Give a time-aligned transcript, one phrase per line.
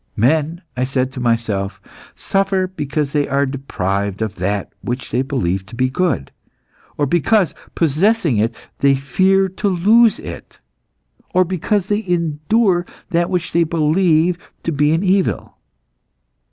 [0.17, 1.79] 'Men,' I said to myself,
[2.15, 6.31] 'suffer because they are deprived of that which they believe to be good;
[6.97, 10.57] or because, possessing it they fear to lose it;
[11.35, 15.57] or because they endure that which they believe to be an evil.